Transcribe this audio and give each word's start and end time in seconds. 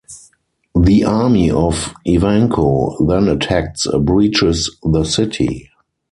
The 0.73 1.03
army 1.05 1.51
of 1.51 1.93
Evanco 2.07 3.07
then 3.07 3.27
attacks 3.27 3.85
and 3.85 4.03
breaches 4.03 4.75
the 4.83 5.03
city. 5.03 5.69